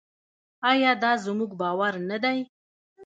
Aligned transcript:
آیا 0.69 0.91
دا 1.03 1.11
زموږ 1.25 1.51
باور 1.61 1.93
نه 2.09 2.17
دی؟ 2.23 2.39